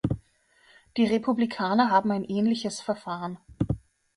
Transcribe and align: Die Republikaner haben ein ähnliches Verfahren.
Die 0.97 1.05
Republikaner 1.05 1.91
haben 1.91 2.09
ein 2.09 2.23
ähnliches 2.23 2.81
Verfahren. 2.81 3.37